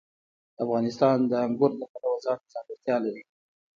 افغانستان 0.63 1.17
د 1.29 1.31
انګور 1.45 1.71
د 1.79 1.81
پلوه 1.91 2.17
ځانته 2.23 2.47
ځانګړتیا 2.53 2.95
لري. 3.05 3.23